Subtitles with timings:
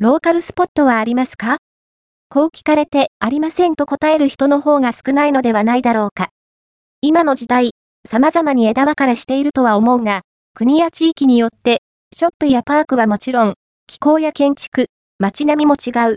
[0.00, 1.56] ローカルスポットはありますか？
[2.28, 6.28] こう聞かれてありませんと答える人の方が少ないのではないだろうか。
[7.00, 7.72] 今の時代、
[8.08, 10.20] 様々に枝分かれしているとは思うが、
[10.54, 11.82] 国や地域によって、
[12.14, 13.54] ショップやパークはもちろん、
[13.88, 14.86] 気候や建築、
[15.18, 16.16] 街並みも違う。